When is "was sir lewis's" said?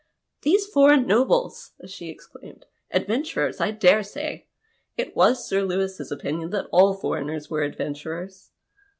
5.15-6.11